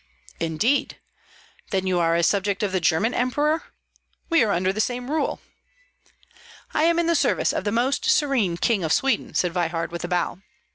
[0.39, 0.97] "Indeed?
[1.69, 3.65] Then you are a subject of the German emperor?
[4.31, 5.41] We are under the same rule."
[6.73, 10.03] "I am in the service of the Most Serene King of Sweden," said Veyhard, with
[10.03, 10.41] a bow.